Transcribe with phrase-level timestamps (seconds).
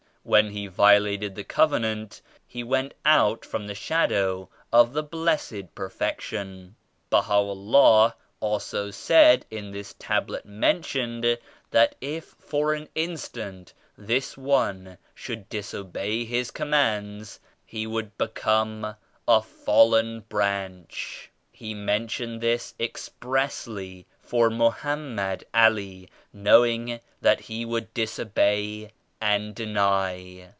[0.23, 6.75] When he violated the Covenant he went out from the shadow of the Blessed Perfection.
[7.11, 11.39] BahaVllah also said in this Tablet mentioned,
[11.71, 18.85] that if for an instant this one should disobey His Commands, he would become
[19.27, 28.91] a ^fallen branch.' He mentioned this expressly for Mohammed Ali knowing that he would disobey
[29.23, 30.49] and deny.